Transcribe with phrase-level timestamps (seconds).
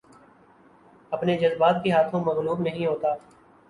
[1.11, 3.13] اپنے جذبات کے ہاتھوں مغلوب نہیں ہوتا